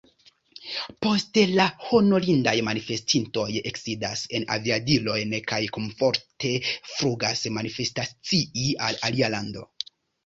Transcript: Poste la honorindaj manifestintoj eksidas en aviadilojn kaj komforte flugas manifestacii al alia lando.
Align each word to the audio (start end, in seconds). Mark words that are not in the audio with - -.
Poste 1.05 1.41
la 1.57 1.65
honorindaj 1.97 2.55
manifestintoj 2.69 3.45
eksidas 3.71 4.23
en 4.39 4.47
aviadilojn 4.57 5.35
kaj 5.53 5.61
komforte 5.77 6.55
flugas 6.95 7.45
manifestacii 7.59 8.73
al 8.89 9.03
alia 9.11 9.31
lando. 9.37 9.69